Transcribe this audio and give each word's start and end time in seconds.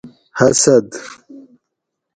حسد 0.41 0.83